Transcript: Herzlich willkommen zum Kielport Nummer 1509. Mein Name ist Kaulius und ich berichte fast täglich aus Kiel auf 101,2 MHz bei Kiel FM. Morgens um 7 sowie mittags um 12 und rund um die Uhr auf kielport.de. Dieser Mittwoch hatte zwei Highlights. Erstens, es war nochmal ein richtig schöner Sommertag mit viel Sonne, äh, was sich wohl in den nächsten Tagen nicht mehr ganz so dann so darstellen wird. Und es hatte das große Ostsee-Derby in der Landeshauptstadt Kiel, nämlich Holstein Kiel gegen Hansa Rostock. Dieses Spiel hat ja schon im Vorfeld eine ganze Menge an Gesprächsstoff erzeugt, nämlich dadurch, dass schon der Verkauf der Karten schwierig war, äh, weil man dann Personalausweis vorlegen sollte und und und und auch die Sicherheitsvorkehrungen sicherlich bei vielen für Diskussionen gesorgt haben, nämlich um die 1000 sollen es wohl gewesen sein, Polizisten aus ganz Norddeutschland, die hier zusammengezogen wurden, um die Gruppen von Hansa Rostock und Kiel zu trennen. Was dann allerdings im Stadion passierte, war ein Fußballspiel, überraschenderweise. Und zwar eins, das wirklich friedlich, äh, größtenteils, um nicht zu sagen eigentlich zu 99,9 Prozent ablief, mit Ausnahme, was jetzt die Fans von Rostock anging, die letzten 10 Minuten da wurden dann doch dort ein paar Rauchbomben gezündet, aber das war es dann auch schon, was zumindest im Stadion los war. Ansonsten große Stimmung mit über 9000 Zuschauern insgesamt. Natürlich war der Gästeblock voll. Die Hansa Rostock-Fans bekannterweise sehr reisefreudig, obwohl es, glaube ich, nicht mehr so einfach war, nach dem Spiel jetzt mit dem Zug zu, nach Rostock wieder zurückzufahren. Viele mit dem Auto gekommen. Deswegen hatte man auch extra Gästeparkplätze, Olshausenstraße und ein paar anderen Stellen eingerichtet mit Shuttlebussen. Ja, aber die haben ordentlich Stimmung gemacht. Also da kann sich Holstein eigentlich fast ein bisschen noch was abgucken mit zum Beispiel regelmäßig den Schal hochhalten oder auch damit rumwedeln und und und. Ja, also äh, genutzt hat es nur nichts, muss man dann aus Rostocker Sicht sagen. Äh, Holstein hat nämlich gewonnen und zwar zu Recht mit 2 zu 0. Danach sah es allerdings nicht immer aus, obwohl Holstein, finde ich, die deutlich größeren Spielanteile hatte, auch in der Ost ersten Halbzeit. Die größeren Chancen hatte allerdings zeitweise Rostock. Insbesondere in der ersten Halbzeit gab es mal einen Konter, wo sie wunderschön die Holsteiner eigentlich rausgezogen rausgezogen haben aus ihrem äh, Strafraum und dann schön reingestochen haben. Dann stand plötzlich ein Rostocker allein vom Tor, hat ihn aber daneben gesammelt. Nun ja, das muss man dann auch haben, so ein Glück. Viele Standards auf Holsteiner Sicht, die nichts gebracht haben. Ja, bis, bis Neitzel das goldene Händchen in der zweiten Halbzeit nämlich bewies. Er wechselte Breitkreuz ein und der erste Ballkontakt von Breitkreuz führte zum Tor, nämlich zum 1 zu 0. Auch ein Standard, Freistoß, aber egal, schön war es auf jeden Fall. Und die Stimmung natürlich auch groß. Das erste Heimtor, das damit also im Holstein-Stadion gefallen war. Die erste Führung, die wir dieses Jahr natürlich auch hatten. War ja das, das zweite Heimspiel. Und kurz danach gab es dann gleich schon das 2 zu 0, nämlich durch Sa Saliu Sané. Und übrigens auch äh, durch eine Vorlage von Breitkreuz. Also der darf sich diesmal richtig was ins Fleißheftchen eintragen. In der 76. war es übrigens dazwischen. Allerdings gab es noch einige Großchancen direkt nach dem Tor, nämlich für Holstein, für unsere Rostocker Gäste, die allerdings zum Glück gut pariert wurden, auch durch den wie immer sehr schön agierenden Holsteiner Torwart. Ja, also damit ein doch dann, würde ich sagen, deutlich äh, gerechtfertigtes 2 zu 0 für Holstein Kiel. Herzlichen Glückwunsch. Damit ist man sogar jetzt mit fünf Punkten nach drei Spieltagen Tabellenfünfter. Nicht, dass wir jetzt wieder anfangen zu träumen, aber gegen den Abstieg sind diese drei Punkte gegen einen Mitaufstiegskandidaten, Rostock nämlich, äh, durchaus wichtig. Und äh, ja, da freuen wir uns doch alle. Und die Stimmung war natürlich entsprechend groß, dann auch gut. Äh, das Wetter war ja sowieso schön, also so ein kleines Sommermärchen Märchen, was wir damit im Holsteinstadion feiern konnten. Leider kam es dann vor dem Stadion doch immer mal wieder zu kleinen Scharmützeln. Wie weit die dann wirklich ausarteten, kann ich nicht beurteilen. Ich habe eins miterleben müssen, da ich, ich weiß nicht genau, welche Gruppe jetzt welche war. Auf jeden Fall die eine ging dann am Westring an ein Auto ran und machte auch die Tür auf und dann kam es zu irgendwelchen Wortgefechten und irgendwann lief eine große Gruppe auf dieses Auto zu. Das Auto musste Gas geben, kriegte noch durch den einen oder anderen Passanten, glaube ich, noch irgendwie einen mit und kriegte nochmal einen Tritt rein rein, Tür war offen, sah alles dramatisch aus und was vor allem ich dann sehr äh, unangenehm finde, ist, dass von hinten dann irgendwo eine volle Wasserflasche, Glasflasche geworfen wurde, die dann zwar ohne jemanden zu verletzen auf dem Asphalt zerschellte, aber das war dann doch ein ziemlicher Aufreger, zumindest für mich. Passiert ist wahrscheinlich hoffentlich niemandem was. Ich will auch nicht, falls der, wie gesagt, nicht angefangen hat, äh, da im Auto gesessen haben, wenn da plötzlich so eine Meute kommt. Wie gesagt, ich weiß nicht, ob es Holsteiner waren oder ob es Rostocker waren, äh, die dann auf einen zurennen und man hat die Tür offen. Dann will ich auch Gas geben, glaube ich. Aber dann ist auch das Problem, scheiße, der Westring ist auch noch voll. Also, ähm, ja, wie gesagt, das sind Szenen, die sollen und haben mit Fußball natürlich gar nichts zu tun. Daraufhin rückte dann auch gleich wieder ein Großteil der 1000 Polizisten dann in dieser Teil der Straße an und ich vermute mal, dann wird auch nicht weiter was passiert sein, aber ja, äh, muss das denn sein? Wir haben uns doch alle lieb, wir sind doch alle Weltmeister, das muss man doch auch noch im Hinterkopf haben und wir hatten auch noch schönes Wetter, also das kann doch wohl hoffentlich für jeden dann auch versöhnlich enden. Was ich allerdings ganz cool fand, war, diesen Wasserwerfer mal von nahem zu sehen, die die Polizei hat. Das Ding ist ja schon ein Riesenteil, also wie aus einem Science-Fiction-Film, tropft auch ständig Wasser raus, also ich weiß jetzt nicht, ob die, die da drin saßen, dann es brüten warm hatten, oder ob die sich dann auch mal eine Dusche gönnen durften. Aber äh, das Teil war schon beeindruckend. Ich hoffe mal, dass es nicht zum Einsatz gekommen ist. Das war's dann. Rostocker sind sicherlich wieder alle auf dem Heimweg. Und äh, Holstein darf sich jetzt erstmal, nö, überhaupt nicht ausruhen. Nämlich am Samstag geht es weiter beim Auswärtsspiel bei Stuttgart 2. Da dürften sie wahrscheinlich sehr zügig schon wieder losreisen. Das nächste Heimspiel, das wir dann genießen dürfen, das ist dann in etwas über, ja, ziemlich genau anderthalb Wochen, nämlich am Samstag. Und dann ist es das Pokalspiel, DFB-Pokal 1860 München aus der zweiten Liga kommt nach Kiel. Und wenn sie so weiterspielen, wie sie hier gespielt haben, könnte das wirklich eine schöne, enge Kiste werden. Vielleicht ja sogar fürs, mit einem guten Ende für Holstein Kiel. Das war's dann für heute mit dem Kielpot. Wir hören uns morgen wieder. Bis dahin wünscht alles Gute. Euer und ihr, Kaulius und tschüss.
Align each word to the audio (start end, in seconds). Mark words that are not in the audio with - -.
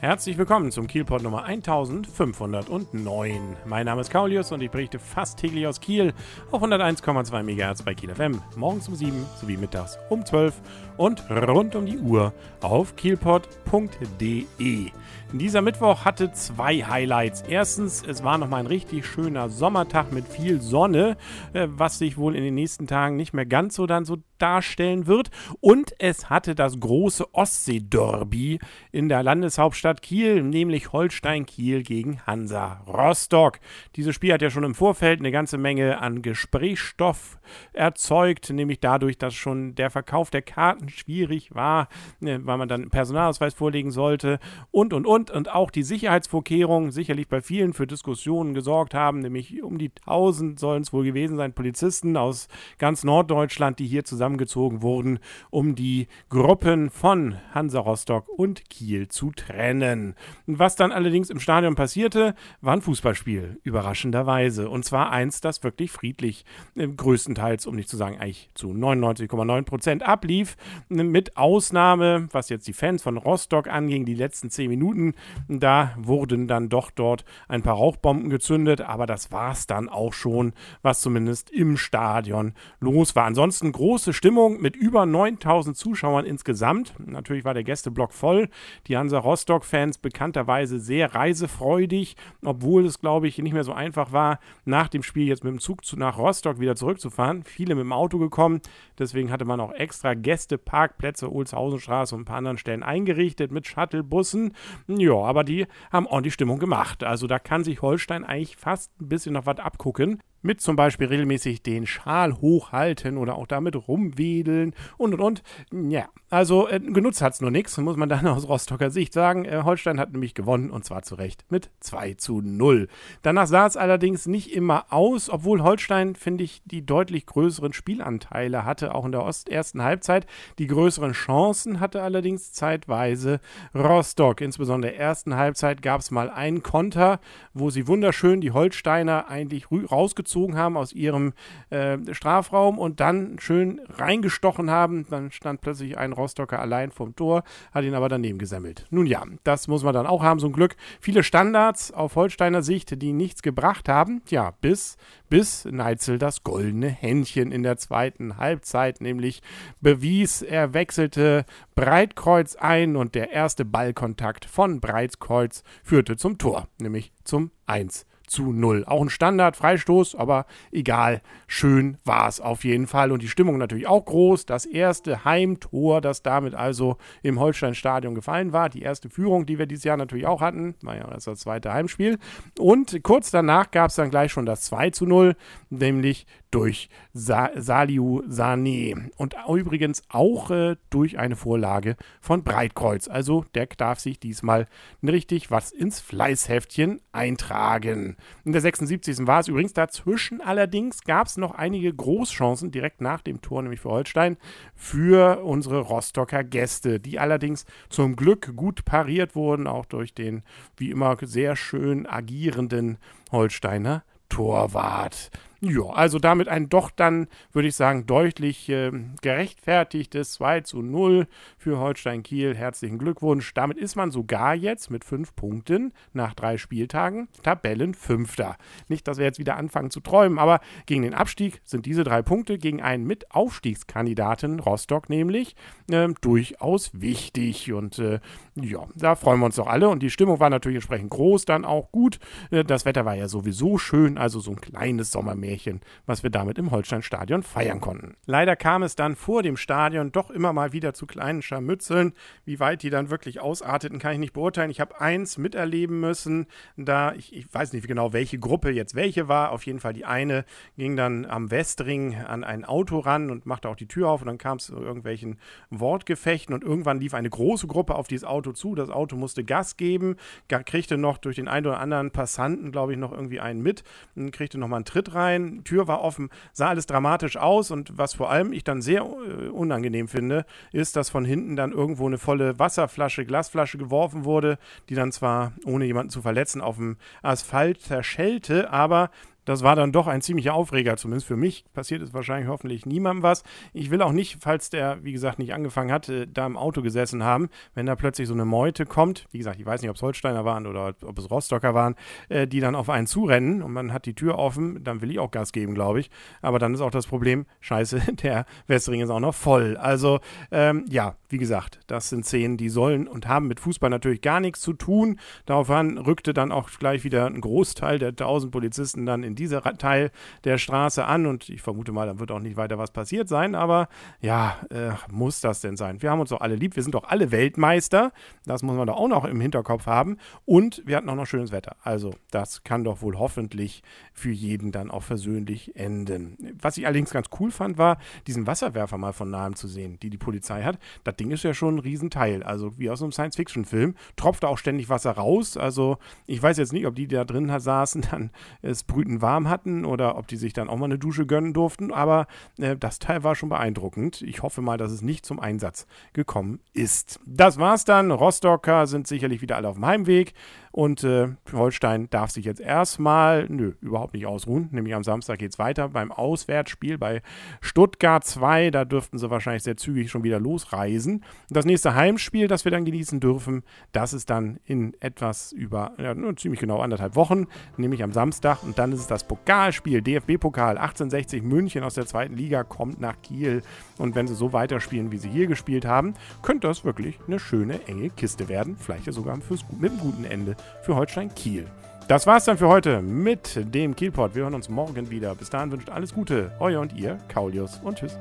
Herzlich 0.00 0.38
willkommen 0.38 0.70
zum 0.70 0.86
Kielport 0.86 1.22
Nummer 1.22 1.44
1509. 1.44 3.56
Mein 3.66 3.84
Name 3.84 4.00
ist 4.00 4.10
Kaulius 4.10 4.50
und 4.50 4.62
ich 4.62 4.70
berichte 4.70 4.98
fast 4.98 5.38
täglich 5.38 5.66
aus 5.66 5.78
Kiel 5.78 6.14
auf 6.50 6.62
101,2 6.62 7.42
MHz 7.42 7.82
bei 7.82 7.92
Kiel 7.92 8.14
FM. 8.14 8.40
Morgens 8.56 8.88
um 8.88 8.94
7 8.94 9.26
sowie 9.38 9.58
mittags 9.58 9.98
um 10.08 10.24
12 10.24 10.54
und 10.96 11.30
rund 11.30 11.76
um 11.76 11.84
die 11.84 11.98
Uhr 11.98 12.32
auf 12.62 12.96
kielport.de. 12.96 14.90
Dieser 15.32 15.60
Mittwoch 15.60 16.06
hatte 16.06 16.32
zwei 16.32 16.78
Highlights. 16.78 17.42
Erstens, 17.42 18.02
es 18.02 18.24
war 18.24 18.38
nochmal 18.38 18.60
ein 18.60 18.68
richtig 18.68 19.04
schöner 19.04 19.50
Sommertag 19.50 20.12
mit 20.12 20.26
viel 20.26 20.62
Sonne, 20.62 21.18
äh, 21.52 21.68
was 21.68 21.98
sich 21.98 22.16
wohl 22.16 22.36
in 22.36 22.42
den 22.42 22.54
nächsten 22.54 22.86
Tagen 22.86 23.16
nicht 23.16 23.34
mehr 23.34 23.44
ganz 23.44 23.74
so 23.74 23.86
dann 23.86 24.06
so 24.06 24.16
darstellen 24.40 25.06
wird. 25.06 25.30
Und 25.60 25.94
es 25.98 26.30
hatte 26.30 26.54
das 26.54 26.78
große 26.80 27.34
Ostsee-Derby 27.34 28.58
in 28.92 29.08
der 29.08 29.22
Landeshauptstadt 29.22 30.02
Kiel, 30.02 30.42
nämlich 30.42 30.92
Holstein 30.92 31.46
Kiel 31.46 31.82
gegen 31.82 32.20
Hansa 32.26 32.82
Rostock. 32.86 33.60
Dieses 33.96 34.14
Spiel 34.14 34.32
hat 34.32 34.42
ja 34.42 34.50
schon 34.50 34.64
im 34.64 34.74
Vorfeld 34.74 35.20
eine 35.20 35.30
ganze 35.30 35.58
Menge 35.58 36.00
an 36.00 36.22
Gesprächsstoff 36.22 37.38
erzeugt, 37.72 38.50
nämlich 38.50 38.80
dadurch, 38.80 39.18
dass 39.18 39.34
schon 39.34 39.74
der 39.74 39.90
Verkauf 39.90 40.30
der 40.30 40.42
Karten 40.42 40.88
schwierig 40.88 41.54
war, 41.54 41.88
äh, 42.20 42.38
weil 42.42 42.58
man 42.58 42.68
dann 42.68 42.90
Personalausweis 42.90 43.54
vorlegen 43.54 43.90
sollte 43.90 44.38
und 44.70 44.92
und 44.92 45.06
und 45.06 45.30
und 45.30 45.50
auch 45.50 45.70
die 45.70 45.82
Sicherheitsvorkehrungen 45.82 46.90
sicherlich 46.90 47.28
bei 47.28 47.40
vielen 47.40 47.72
für 47.72 47.86
Diskussionen 47.86 48.54
gesorgt 48.54 48.94
haben, 48.94 49.20
nämlich 49.20 49.62
um 49.62 49.78
die 49.78 49.90
1000 50.06 50.58
sollen 50.58 50.82
es 50.82 50.92
wohl 50.92 51.04
gewesen 51.04 51.36
sein, 51.36 51.52
Polizisten 51.52 52.16
aus 52.16 52.48
ganz 52.78 53.04
Norddeutschland, 53.04 53.78
die 53.78 53.86
hier 53.86 54.04
zusammengezogen 54.30 54.82
wurden, 54.82 55.18
um 55.50 55.74
die 55.74 56.06
Gruppen 56.28 56.90
von 56.90 57.36
Hansa 57.52 57.80
Rostock 57.80 58.28
und 58.28 58.68
Kiel 58.70 59.08
zu 59.08 59.30
trennen. 59.32 60.14
Was 60.46 60.76
dann 60.76 60.92
allerdings 60.92 61.30
im 61.30 61.40
Stadion 61.40 61.74
passierte, 61.74 62.34
war 62.60 62.74
ein 62.74 62.82
Fußballspiel, 62.82 63.60
überraschenderweise. 63.62 64.68
Und 64.68 64.84
zwar 64.84 65.10
eins, 65.10 65.40
das 65.40 65.62
wirklich 65.62 65.90
friedlich, 65.90 66.44
äh, 66.76 66.86
größtenteils, 66.86 67.66
um 67.66 67.74
nicht 67.74 67.88
zu 67.88 67.96
sagen 67.96 68.18
eigentlich 68.18 68.50
zu 68.54 68.68
99,9 68.72 69.62
Prozent 69.64 70.02
ablief, 70.06 70.56
mit 70.88 71.36
Ausnahme, 71.36 72.28
was 72.32 72.48
jetzt 72.48 72.66
die 72.68 72.72
Fans 72.72 73.02
von 73.02 73.16
Rostock 73.16 73.68
anging, 73.68 74.04
die 74.04 74.14
letzten 74.14 74.50
10 74.50 74.68
Minuten 74.68 75.14
da 75.48 75.94
wurden 75.96 76.46
dann 76.46 76.68
doch 76.68 76.90
dort 76.90 77.24
ein 77.48 77.62
paar 77.62 77.74
Rauchbomben 77.74 78.30
gezündet, 78.30 78.80
aber 78.80 79.06
das 79.06 79.32
war 79.32 79.52
es 79.52 79.66
dann 79.66 79.88
auch 79.88 80.12
schon, 80.12 80.52
was 80.82 81.00
zumindest 81.00 81.50
im 81.50 81.76
Stadion 81.76 82.54
los 82.80 83.16
war. 83.16 83.24
Ansonsten 83.24 83.72
große 83.72 84.12
Stimmung 84.20 84.60
mit 84.60 84.76
über 84.76 85.06
9000 85.06 85.74
Zuschauern 85.74 86.26
insgesamt. 86.26 86.92
Natürlich 86.98 87.46
war 87.46 87.54
der 87.54 87.64
Gästeblock 87.64 88.12
voll. 88.12 88.50
Die 88.86 88.98
Hansa 88.98 89.18
Rostock-Fans 89.18 89.96
bekannterweise 89.96 90.78
sehr 90.78 91.14
reisefreudig, 91.14 92.16
obwohl 92.44 92.84
es, 92.84 92.98
glaube 92.98 93.28
ich, 93.28 93.38
nicht 93.38 93.54
mehr 93.54 93.64
so 93.64 93.72
einfach 93.72 94.12
war, 94.12 94.38
nach 94.66 94.88
dem 94.88 95.02
Spiel 95.02 95.26
jetzt 95.26 95.42
mit 95.42 95.54
dem 95.54 95.58
Zug 95.58 95.86
zu, 95.86 95.96
nach 95.96 96.18
Rostock 96.18 96.60
wieder 96.60 96.76
zurückzufahren. 96.76 97.44
Viele 97.44 97.74
mit 97.74 97.84
dem 97.84 97.94
Auto 97.94 98.18
gekommen. 98.18 98.60
Deswegen 98.98 99.30
hatte 99.30 99.46
man 99.46 99.58
auch 99.58 99.72
extra 99.72 100.12
Gästeparkplätze, 100.12 101.32
Olshausenstraße 101.32 102.14
und 102.14 102.20
ein 102.20 102.26
paar 102.26 102.36
anderen 102.36 102.58
Stellen 102.58 102.82
eingerichtet 102.82 103.50
mit 103.50 103.66
Shuttlebussen. 103.66 104.52
Ja, 104.86 105.14
aber 105.14 105.44
die 105.44 105.66
haben 105.90 106.06
ordentlich 106.06 106.34
Stimmung 106.34 106.58
gemacht. 106.58 107.04
Also 107.04 107.26
da 107.26 107.38
kann 107.38 107.64
sich 107.64 107.80
Holstein 107.80 108.24
eigentlich 108.24 108.58
fast 108.58 108.92
ein 109.00 109.08
bisschen 109.08 109.32
noch 109.32 109.46
was 109.46 109.60
abgucken 109.60 110.20
mit 110.42 110.60
zum 110.60 110.76
Beispiel 110.76 111.08
regelmäßig 111.08 111.62
den 111.62 111.86
Schal 111.86 112.40
hochhalten 112.40 113.16
oder 113.16 113.36
auch 113.36 113.46
damit 113.46 113.76
rumwedeln 113.76 114.74
und 114.96 115.14
und 115.14 115.20
und. 115.20 115.42
Ja, 115.72 116.08
also 116.30 116.68
äh, 116.68 116.80
genutzt 116.80 117.22
hat 117.22 117.34
es 117.34 117.40
nur 117.40 117.50
nichts, 117.50 117.76
muss 117.78 117.96
man 117.96 118.08
dann 118.08 118.26
aus 118.26 118.48
Rostocker 118.48 118.90
Sicht 118.90 119.12
sagen. 119.12 119.44
Äh, 119.44 119.62
Holstein 119.64 120.00
hat 120.00 120.12
nämlich 120.12 120.34
gewonnen 120.34 120.70
und 120.70 120.84
zwar 120.84 121.02
zu 121.02 121.14
Recht 121.14 121.44
mit 121.50 121.70
2 121.80 122.14
zu 122.14 122.40
0. 122.40 122.88
Danach 123.22 123.46
sah 123.46 123.66
es 123.66 123.76
allerdings 123.76 124.26
nicht 124.26 124.54
immer 124.54 124.86
aus, 124.90 125.28
obwohl 125.28 125.62
Holstein, 125.62 126.14
finde 126.14 126.44
ich, 126.44 126.62
die 126.64 126.86
deutlich 126.86 127.26
größeren 127.26 127.72
Spielanteile 127.72 128.64
hatte, 128.64 128.94
auch 128.94 129.04
in 129.04 129.12
der 129.12 129.24
Ost 129.24 129.48
ersten 129.48 129.82
Halbzeit. 129.82 130.26
Die 130.58 130.66
größeren 130.66 131.12
Chancen 131.12 131.80
hatte 131.80 132.02
allerdings 132.02 132.52
zeitweise 132.52 133.40
Rostock. 133.74 134.40
Insbesondere 134.40 134.92
in 134.92 134.96
der 134.96 135.06
ersten 135.06 135.36
Halbzeit 135.36 135.82
gab 135.82 136.00
es 136.00 136.10
mal 136.10 136.30
einen 136.30 136.62
Konter, 136.62 137.20
wo 137.52 137.70
sie 137.70 137.86
wunderschön 137.86 138.40
die 138.40 138.52
Holsteiner 138.52 139.28
eigentlich 139.28 139.66
rausgezogen 139.70 140.29
rausgezogen 140.30 140.56
haben 140.56 140.76
aus 140.76 140.92
ihrem 140.92 141.32
äh, 141.70 141.98
Strafraum 142.12 142.78
und 142.78 143.00
dann 143.00 143.38
schön 143.38 143.80
reingestochen 143.88 144.70
haben. 144.70 145.06
Dann 145.10 145.30
stand 145.32 145.60
plötzlich 145.60 145.98
ein 145.98 146.12
Rostocker 146.12 146.60
allein 146.60 146.90
vom 146.90 147.16
Tor, 147.16 147.42
hat 147.72 147.84
ihn 147.84 147.94
aber 147.94 148.08
daneben 148.08 148.38
gesammelt. 148.38 148.86
Nun 148.90 149.06
ja, 149.06 149.24
das 149.44 149.68
muss 149.68 149.82
man 149.82 149.94
dann 149.94 150.06
auch 150.06 150.22
haben, 150.22 150.40
so 150.40 150.46
ein 150.46 150.52
Glück. 150.52 150.76
Viele 151.00 151.22
Standards 151.22 151.92
auf 151.92 152.16
Holsteiner 152.16 152.62
Sicht, 152.62 153.00
die 153.00 153.12
nichts 153.12 153.42
gebracht 153.42 153.88
haben. 153.88 154.22
Ja, 154.28 154.52
bis, 154.60 154.96
bis 155.28 155.64
Neitzel 155.64 156.18
das 156.18 156.42
goldene 156.42 156.88
Händchen 156.88 157.52
in 157.52 157.62
der 157.62 157.76
zweiten 157.76 158.36
Halbzeit 158.36 159.00
nämlich 159.00 159.42
bewies. 159.80 160.42
Er 160.42 160.74
wechselte 160.74 161.44
Breitkreuz 161.74 162.56
ein 162.56 162.96
und 162.96 163.14
der 163.14 163.30
erste 163.32 163.64
Ballkontakt 163.64 164.44
von 164.44 164.80
Breitkreuz 164.80 165.62
führte 165.82 166.16
zum 166.16 166.38
Tor, 166.38 166.68
nämlich 166.78 167.12
zum 167.24 167.50
1 167.66 168.06
zu 168.30 168.52
0. 168.52 168.84
Auch 168.86 169.02
ein 169.02 169.10
Standard, 169.10 169.56
Freistoß, 169.56 170.14
aber 170.14 170.46
egal, 170.70 171.20
schön 171.46 171.98
war 172.04 172.28
es 172.28 172.40
auf 172.40 172.64
jeden 172.64 172.86
Fall. 172.86 173.12
Und 173.12 173.22
die 173.22 173.28
Stimmung 173.28 173.58
natürlich 173.58 173.88
auch 173.88 174.04
groß. 174.04 174.46
Das 174.46 174.64
erste 174.64 175.24
Heimtor, 175.24 176.00
das 176.00 176.22
damit 176.22 176.54
also 176.54 176.96
im 177.22 177.40
Holstein-Stadion 177.40 178.14
gefallen 178.14 178.52
war. 178.52 178.68
Die 178.68 178.82
erste 178.82 179.10
Führung, 179.10 179.46
die 179.46 179.58
wir 179.58 179.66
dieses 179.66 179.84
Jahr 179.84 179.96
natürlich 179.96 180.26
auch 180.26 180.40
hatten. 180.40 180.76
War 180.82 180.96
ja 180.96 181.06
das, 181.08 181.24
das 181.24 181.40
zweite 181.40 181.72
Heimspiel. 181.72 182.18
Und 182.58 183.02
kurz 183.02 183.30
danach 183.30 183.70
gab 183.72 183.90
es 183.90 183.96
dann 183.96 184.10
gleich 184.10 184.30
schon 184.30 184.46
das 184.46 184.62
2 184.62 184.90
zu 184.90 185.06
0, 185.06 185.34
nämlich 185.68 186.26
durch 186.50 186.88
Sa 187.12 187.50
Saliu 187.54 188.22
Sané. 188.28 189.10
Und 189.16 189.36
übrigens 189.48 190.02
auch 190.08 190.50
äh, 190.50 190.76
durch 190.90 191.18
eine 191.18 191.36
Vorlage 191.36 191.96
von 192.20 192.42
Breitkreuz. 192.42 193.08
Also 193.08 193.44
der 193.54 193.66
darf 193.66 194.00
sich 194.00 194.18
diesmal 194.18 194.66
richtig 195.02 195.50
was 195.50 195.70
ins 195.70 196.00
Fleißheftchen 196.00 197.00
eintragen. 197.12 198.16
In 198.44 198.52
der 198.52 198.60
76. 198.60 199.26
war 199.26 199.40
es 199.40 199.48
übrigens 199.48 199.72
dazwischen. 199.72 200.40
Allerdings 200.40 201.04
gab 201.04 201.28
es 201.28 201.36
noch 201.36 201.52
einige 201.52 201.92
Großchancen 201.92 202.70
direkt 202.70 203.00
nach 203.00 203.20
dem 203.20 203.40
Tor, 203.40 203.62
nämlich 203.62 203.80
für 203.80 203.90
Holstein, 203.90 204.36
für 204.74 205.44
unsere 205.44 205.80
Rostocker 205.80 206.42
Gäste, 206.42 207.00
die 207.00 207.18
allerdings 207.18 207.64
zum 207.88 208.16
Glück 208.16 208.56
gut 208.56 208.84
pariert 208.84 209.34
wurden, 209.34 209.66
auch 209.66 209.86
durch 209.86 210.14
den 210.14 210.42
wie 210.76 210.90
immer 210.90 211.16
sehr 211.20 211.56
schön 211.56 212.06
agierenden 212.06 212.98
Holsteiner 213.30 214.04
Torwart. 214.28 215.30
Ja, 215.62 215.90
also 215.90 216.18
damit 216.18 216.48
ein 216.48 216.70
doch 216.70 216.90
dann, 216.90 217.26
würde 217.52 217.68
ich 217.68 217.76
sagen, 217.76 218.06
deutlich 218.06 218.70
äh, 218.70 218.92
gerechtfertigtes 219.20 220.32
2 220.32 220.62
zu 220.62 220.80
0 220.80 221.26
für 221.58 221.78
Holstein 221.78 222.22
Kiel. 222.22 222.56
Herzlichen 222.56 222.96
Glückwunsch. 222.96 223.52
Damit 223.52 223.76
ist 223.76 223.94
man 223.94 224.10
sogar 224.10 224.54
jetzt 224.54 224.90
mit 224.90 225.04
fünf 225.04 225.36
Punkten 225.36 225.92
nach 226.14 226.32
drei 226.32 226.56
Spieltagen 226.56 227.28
Tabellenfünfter. 227.42 228.56
Nicht, 228.88 229.06
dass 229.06 229.18
wir 229.18 229.26
jetzt 229.26 229.38
wieder 229.38 229.58
anfangen 229.58 229.90
zu 229.90 230.00
träumen, 230.00 230.38
aber 230.38 230.60
gegen 230.86 231.02
den 231.02 231.12
Abstieg 231.12 231.60
sind 231.62 231.84
diese 231.84 232.04
drei 232.04 232.22
Punkte 232.22 232.56
gegen 232.56 232.80
einen 232.80 233.06
Mitaufstiegskandidaten, 233.06 234.60
Rostock 234.60 235.10
nämlich, 235.10 235.56
äh, 235.90 236.08
durchaus 236.22 236.90
wichtig. 236.94 237.70
Und 237.70 237.98
äh, 237.98 238.20
ja, 238.54 238.86
da 238.94 239.14
freuen 239.14 239.40
wir 239.40 239.46
uns 239.46 239.56
doch 239.56 239.66
alle. 239.66 239.90
Und 239.90 240.02
die 240.02 240.08
Stimmung 240.08 240.40
war 240.40 240.48
natürlich 240.48 240.76
entsprechend 240.76 241.10
groß, 241.10 241.44
dann 241.44 241.66
auch 241.66 241.92
gut. 241.92 242.18
Äh, 242.50 242.64
das 242.64 242.86
Wetter 242.86 243.04
war 243.04 243.14
ja 243.14 243.28
sowieso 243.28 243.76
schön, 243.76 244.16
also 244.16 244.40
so 244.40 244.52
ein 244.52 244.60
kleines 244.62 245.10
Sommermärchen 245.10 245.49
Märchen, 245.50 245.80
was 246.06 246.22
wir 246.22 246.30
damit 246.30 246.58
im 246.58 246.70
Holsteinstadion 246.70 247.42
feiern 247.42 247.80
konnten. 247.80 248.16
Leider 248.26 248.54
kam 248.54 248.82
es 248.84 248.94
dann 248.94 249.16
vor 249.16 249.42
dem 249.42 249.56
Stadion 249.56 250.12
doch 250.12 250.30
immer 250.30 250.52
mal 250.52 250.72
wieder 250.72 250.94
zu 250.94 251.06
kleinen 251.06 251.42
Scharmützeln. 251.42 252.12
Wie 252.44 252.60
weit 252.60 252.82
die 252.82 252.90
dann 252.90 253.10
wirklich 253.10 253.40
ausarteten, 253.40 253.98
kann 253.98 254.12
ich 254.12 254.18
nicht 254.18 254.32
beurteilen. 254.32 254.70
Ich 254.70 254.80
habe 254.80 255.00
eins 255.00 255.38
miterleben 255.38 255.98
müssen, 255.98 256.46
da 256.76 257.12
ich, 257.14 257.34
ich 257.34 257.52
weiß 257.52 257.72
nicht 257.72 257.88
genau, 257.88 258.12
welche 258.12 258.38
Gruppe 258.38 258.70
jetzt 258.70 258.94
welche 258.94 259.26
war. 259.26 259.50
Auf 259.50 259.66
jeden 259.66 259.80
Fall 259.80 259.92
die 259.92 260.04
eine 260.04 260.44
ging 260.76 260.96
dann 260.96 261.26
am 261.26 261.50
Westring 261.50 262.14
an 262.16 262.44
ein 262.44 262.64
Auto 262.64 263.00
ran 263.00 263.30
und 263.30 263.46
machte 263.46 263.68
auch 263.68 263.76
die 263.76 263.88
Tür 263.88 264.08
auf 264.08 264.20
und 264.20 264.28
dann 264.28 264.38
kam 264.38 264.58
es 264.58 264.66
zu 264.66 264.76
irgendwelchen 264.76 265.38
Wortgefechten 265.70 266.54
und 266.54 266.62
irgendwann 266.62 267.00
lief 267.00 267.14
eine 267.14 267.30
große 267.30 267.66
Gruppe 267.66 267.96
auf 267.96 268.06
dieses 268.06 268.24
Auto 268.24 268.52
zu. 268.52 268.76
Das 268.76 268.90
Auto 268.90 269.16
musste 269.16 269.42
Gas 269.42 269.76
geben, 269.76 270.16
kriegte 270.48 270.96
noch 270.96 271.18
durch 271.18 271.36
den 271.36 271.48
einen 271.48 271.66
oder 271.66 271.80
anderen 271.80 272.12
Passanten, 272.12 272.70
glaube 272.70 272.92
ich, 272.92 272.98
noch 272.98 273.12
irgendwie 273.12 273.40
einen 273.40 273.62
mit 273.62 273.82
und 274.14 274.30
kriegte 274.30 274.58
nochmal 274.58 274.78
einen 274.78 274.84
Tritt 274.84 275.14
rein 275.14 275.39
rein, 275.40 275.64
Tür 275.64 275.88
war 275.88 276.02
offen, 276.02 276.30
sah 276.52 276.68
alles 276.68 276.86
dramatisch 276.86 277.36
aus 277.36 277.70
und 277.70 277.96
was 277.96 278.14
vor 278.14 278.30
allem 278.30 278.52
ich 278.52 278.64
dann 278.64 278.82
sehr 278.82 279.02
äh, 279.02 279.48
unangenehm 279.48 280.08
finde, 280.08 280.44
ist, 280.72 280.96
dass 280.96 281.10
von 281.10 281.24
hinten 281.24 281.56
dann 281.56 281.72
irgendwo 281.72 282.06
eine 282.06 282.18
volle 282.18 282.58
Wasserflasche, 282.58 283.24
Glasflasche 283.24 283.78
geworfen 283.78 284.24
wurde, 284.24 284.58
die 284.88 284.94
dann 284.94 285.12
zwar 285.12 285.52
ohne 285.64 285.84
jemanden 285.84 286.10
zu 286.10 286.22
verletzen 286.22 286.60
auf 286.60 286.76
dem 286.76 286.96
Asphalt 287.22 287.80
zerschellte, 287.80 288.70
aber 288.70 289.10
das 289.44 289.62
war 289.62 289.76
dann 289.76 289.92
doch 289.92 290.06
ein 290.06 290.22
ziemlicher 290.22 290.54
Aufreger, 290.54 290.96
zumindest 290.96 291.26
für 291.26 291.36
mich. 291.36 291.64
Passiert 291.72 292.02
ist 292.02 292.14
wahrscheinlich 292.14 292.48
hoffentlich 292.48 292.86
niemandem 292.86 293.22
was. 293.22 293.42
Ich 293.72 293.90
will 293.90 294.02
auch 294.02 294.12
nicht, 294.12 294.38
falls 294.40 294.70
der, 294.70 295.02
wie 295.02 295.12
gesagt, 295.12 295.38
nicht 295.38 295.54
angefangen 295.54 295.92
hat, 295.92 296.08
äh, 296.08 296.26
da 296.26 296.46
im 296.46 296.56
Auto 296.56 296.82
gesessen 296.82 297.24
haben, 297.24 297.48
wenn 297.74 297.86
da 297.86 297.96
plötzlich 297.96 298.28
so 298.28 298.34
eine 298.34 298.44
Meute 298.44 298.86
kommt. 298.86 299.26
Wie 299.30 299.38
gesagt, 299.38 299.58
ich 299.58 299.66
weiß 299.66 299.80
nicht, 299.80 299.90
ob 299.90 299.96
es 299.96 300.02
Holsteiner 300.02 300.44
waren 300.44 300.66
oder 300.66 300.94
ob 301.02 301.18
es 301.18 301.30
Rostocker 301.30 301.74
waren, 301.74 301.94
äh, 302.28 302.46
die 302.46 302.60
dann 302.60 302.74
auf 302.74 302.90
einen 302.90 303.06
zurennen 303.06 303.62
und 303.62 303.72
man 303.72 303.92
hat 303.92 304.06
die 304.06 304.14
Tür 304.14 304.38
offen. 304.38 304.84
Dann 304.84 305.00
will 305.00 305.10
ich 305.10 305.18
auch 305.18 305.30
Gas 305.30 305.52
geben, 305.52 305.74
glaube 305.74 306.00
ich. 306.00 306.10
Aber 306.42 306.58
dann 306.58 306.74
ist 306.74 306.80
auch 306.80 306.90
das 306.90 307.06
Problem, 307.06 307.46
scheiße, 307.60 308.14
der 308.22 308.44
Westring 308.66 309.00
ist 309.00 309.10
auch 309.10 309.20
noch 309.20 309.34
voll. 309.34 309.76
Also, 309.76 310.20
ähm, 310.50 310.84
ja, 310.88 311.16
wie 311.28 311.38
gesagt, 311.38 311.80
das 311.86 312.08
sind 312.08 312.24
Szenen, 312.24 312.56
die 312.56 312.68
sollen 312.68 313.08
und 313.08 313.28
haben 313.28 313.46
mit 313.46 313.60
Fußball 313.60 313.90
natürlich 313.90 314.20
gar 314.20 314.40
nichts 314.40 314.60
zu 314.60 314.72
tun. 314.72 315.18
Daraufhin 315.46 315.98
rückte 315.98 316.34
dann 316.34 316.52
auch 316.52 316.70
gleich 316.70 317.04
wieder 317.04 317.26
ein 317.26 317.40
Großteil 317.40 317.98
der 317.98 318.10
1000 318.10 318.52
Polizisten 318.52 319.06
dann 319.06 319.22
in 319.22 319.29
dieser 319.34 319.62
Teil 319.62 320.10
der 320.44 320.58
Straße 320.58 321.04
an 321.04 321.26
und 321.26 321.48
ich 321.48 321.62
vermute 321.62 321.92
mal, 321.92 322.06
dann 322.06 322.18
wird 322.18 322.30
auch 322.30 322.40
nicht 322.40 322.56
weiter 322.56 322.78
was 322.78 322.90
passiert 322.90 323.28
sein, 323.28 323.54
aber 323.54 323.88
ja, 324.20 324.56
äh, 324.70 324.90
muss 325.10 325.40
das 325.40 325.60
denn 325.60 325.76
sein? 325.76 326.02
Wir 326.02 326.10
haben 326.10 326.20
uns 326.20 326.30
doch 326.30 326.40
alle 326.40 326.56
lieb, 326.56 326.76
wir 326.76 326.82
sind 326.82 326.94
doch 326.94 327.04
alle 327.04 327.30
Weltmeister, 327.30 328.12
das 328.46 328.62
muss 328.62 328.76
man 328.76 328.86
doch 328.86 328.96
auch 328.96 329.08
noch 329.08 329.24
im 329.24 329.40
Hinterkopf 329.40 329.86
haben 329.86 330.16
und 330.44 330.82
wir 330.86 330.96
hatten 330.96 331.08
auch 331.08 331.14
noch 331.14 331.26
schönes 331.26 331.52
Wetter, 331.52 331.76
also 331.82 332.14
das 332.30 332.64
kann 332.64 332.84
doch 332.84 333.02
wohl 333.02 333.18
hoffentlich 333.18 333.82
für 334.12 334.30
jeden 334.30 334.72
dann 334.72 334.90
auch 334.90 335.02
versöhnlich 335.02 335.76
enden. 335.76 336.56
Was 336.60 336.76
ich 336.76 336.86
allerdings 336.86 337.10
ganz 337.10 337.28
cool 337.38 337.50
fand, 337.50 337.78
war, 337.78 337.98
diesen 338.26 338.46
Wasserwerfer 338.46 338.98
mal 338.98 339.12
von 339.12 339.30
nahem 339.30 339.56
zu 339.56 339.68
sehen, 339.68 339.98
die 340.00 340.10
die 340.10 340.18
Polizei 340.18 340.62
hat. 340.62 340.78
Das 341.04 341.16
Ding 341.16 341.30
ist 341.30 341.44
ja 341.44 341.54
schon 341.54 341.76
ein 341.76 341.80
Riesenteil, 341.80 342.42
also 342.42 342.78
wie 342.78 342.90
aus 342.90 343.02
einem 343.02 343.12
Science-Fiction-Film, 343.12 343.94
tropft 344.16 344.44
auch 344.44 344.58
ständig 344.58 344.88
Wasser 344.88 345.12
raus, 345.12 345.56
also 345.56 345.98
ich 346.26 346.42
weiß 346.42 346.56
jetzt 346.56 346.72
nicht, 346.72 346.86
ob 346.86 346.94
die, 346.94 347.06
die 347.06 347.14
da 347.14 347.24
drin 347.24 347.50
saßen, 347.58 348.02
dann 348.10 348.30
es 348.62 348.82
brüten 348.84 349.22
warm 349.22 349.48
hatten, 349.48 349.84
oder 349.84 350.16
ob 350.16 350.26
die 350.28 350.36
sich 350.36 350.52
dann 350.52 350.68
auch 350.68 350.76
mal 350.76 350.86
eine 350.86 350.98
Dusche 350.98 351.26
gönnen 351.26 351.52
durften. 351.52 351.92
Aber 351.92 352.26
äh, 352.58 352.76
das 352.76 352.98
Teil 352.98 353.24
war 353.24 353.34
schon 353.34 353.48
beeindruckend. 353.48 354.22
Ich 354.22 354.42
hoffe 354.42 354.62
mal, 354.62 354.78
dass 354.78 354.92
es 354.92 355.02
nicht 355.02 355.26
zum 355.26 355.40
Einsatz 355.40 355.86
gekommen 356.12 356.60
ist. 356.72 357.20
Das 357.26 357.58
war's 357.58 357.84
dann. 357.84 358.10
Rostocker 358.40 358.86
sind 358.86 359.06
sicherlich 359.06 359.42
wieder 359.42 359.56
alle 359.56 359.68
auf 359.68 359.76
dem 359.76 359.86
Heimweg. 359.86 360.32
Und 360.72 361.02
äh, 361.02 361.28
Holstein 361.52 362.08
darf 362.10 362.30
sich 362.30 362.44
jetzt 362.44 362.60
erstmal, 362.60 363.46
nö, 363.48 363.72
überhaupt 363.80 364.14
nicht 364.14 364.26
ausruhen. 364.26 364.68
Nämlich 364.70 364.94
am 364.94 365.02
Samstag 365.02 365.40
geht 365.40 365.52
es 365.52 365.58
weiter 365.58 365.88
beim 365.88 366.12
Auswärtsspiel 366.12 366.96
bei 366.96 367.22
Stuttgart 367.60 368.24
2. 368.24 368.70
Da 368.70 368.84
dürften 368.84 369.18
sie 369.18 369.30
wahrscheinlich 369.30 369.64
sehr 369.64 369.76
zügig 369.76 370.10
schon 370.10 370.22
wieder 370.22 370.38
losreisen. 370.38 371.24
Das 371.48 371.64
nächste 371.64 371.96
Heimspiel, 371.96 372.46
das 372.46 372.64
wir 372.64 372.70
dann 372.70 372.84
genießen 372.84 373.18
dürfen, 373.18 373.64
das 373.90 374.12
ist 374.12 374.30
dann 374.30 374.60
in 374.64 374.94
etwas 375.00 375.50
über, 375.50 375.92
ja, 375.98 376.14
ziemlich 376.36 376.60
genau 376.60 376.80
anderthalb 376.80 377.16
Wochen, 377.16 377.46
nämlich 377.76 378.04
am 378.04 378.12
Samstag. 378.12 378.62
Und 378.62 378.78
dann 378.78 378.92
ist 378.92 379.00
es 379.00 379.06
das 379.08 379.26
Pokalspiel, 379.26 380.02
DFB-Pokal 380.02 380.78
1860 380.78 381.42
München 381.42 381.82
aus 381.82 381.94
der 381.94 382.06
zweiten 382.06 382.36
Liga 382.36 382.62
kommt 382.62 383.00
nach 383.00 383.20
Kiel. 383.22 383.62
Und 383.98 384.14
wenn 384.14 384.28
sie 384.28 384.36
so 384.36 384.52
weiterspielen, 384.52 385.10
wie 385.10 385.18
sie 385.18 385.28
hier 385.28 385.48
gespielt 385.48 385.84
haben, 385.84 386.14
könnte 386.42 386.68
das 386.68 386.84
wirklich 386.84 387.18
eine 387.26 387.40
schöne, 387.40 387.86
enge 387.88 388.10
Kiste 388.10 388.48
werden. 388.48 388.76
Vielleicht 388.76 389.06
ja 389.06 389.12
sogar 389.12 389.36
fürs, 389.40 389.64
mit 389.78 389.90
einem 389.90 390.00
guten 390.00 390.24
Ende 390.24 390.56
für 390.82 390.96
Holstein 390.96 391.34
Kiel. 391.34 391.66
Das 392.08 392.26
war's 392.26 392.44
dann 392.44 392.58
für 392.58 392.68
heute 392.68 393.02
mit 393.02 393.60
dem 393.72 393.94
Kielpot. 393.94 394.34
Wir 394.34 394.42
hören 394.42 394.54
uns 394.54 394.68
morgen 394.68 395.10
wieder. 395.10 395.34
Bis 395.36 395.48
dahin 395.48 395.70
wünscht 395.70 395.90
alles 395.90 396.12
Gute. 396.12 396.50
Euer 396.58 396.80
und 396.80 396.92
ihr, 396.94 397.18
Kaulius 397.28 397.80
und 397.84 397.98
tschüss. 397.98 398.18